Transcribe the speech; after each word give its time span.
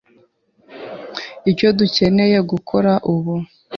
Icyo 1.51 1.67
ducyeneye 1.79 2.37
gukora 2.51 2.91
ubu 3.13 3.35